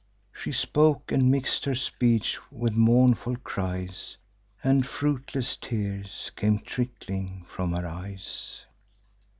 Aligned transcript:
She 0.33 0.51
spoke; 0.51 1.11
and 1.11 1.29
mix'd 1.29 1.65
her 1.65 1.75
speech 1.75 2.39
with 2.51 2.73
mournful 2.73 3.35
cries, 3.43 4.17
And 4.63 4.83
fruitless 4.83 5.55
tears 5.55 6.31
came 6.35 6.57
trickling 6.57 7.45
from 7.47 7.71
her 7.73 7.85
eyes. 7.87 8.65